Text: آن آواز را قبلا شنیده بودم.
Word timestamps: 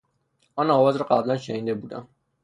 آن 0.55 0.71
آواز 0.71 0.95
را 0.95 1.05
قبلا 1.05 1.37
شنیده 1.37 1.73
بودم. 1.73 2.07